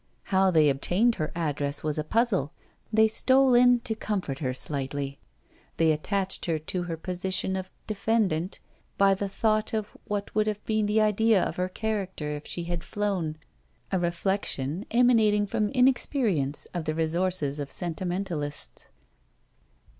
How 0.33 0.49
they 0.49 0.67
obtained 0.67 1.13
her 1.21 1.31
address 1.35 1.83
was 1.83 1.99
a 1.99 2.03
puzzle; 2.03 2.53
they 2.91 3.07
stole 3.07 3.53
in 3.53 3.81
to 3.81 3.93
comfort 3.93 4.39
her 4.39 4.51
slightly. 4.51 5.19
They 5.77 5.91
attached 5.91 6.45
her 6.47 6.57
to 6.57 6.83
her 6.85 6.97
position 6.97 7.55
of 7.55 7.69
Defendant 7.85 8.57
by 8.97 9.13
the 9.13 9.29
thought 9.29 9.75
of 9.75 9.95
what 10.05 10.33
would 10.33 10.47
have 10.47 10.65
been 10.65 10.87
the 10.87 11.01
idea 11.01 11.43
of 11.43 11.57
her 11.57 11.69
character 11.69 12.31
if 12.31 12.47
she 12.47 12.63
had 12.63 12.83
flown 12.83 13.37
a 13.91 13.99
reflection 13.99 14.87
emanating 14.89 15.45
from 15.45 15.69
inexperience 15.69 16.65
of 16.73 16.85
the 16.85 16.95
resources 16.95 17.59
of 17.59 17.69
sentimentalists. 17.69 18.89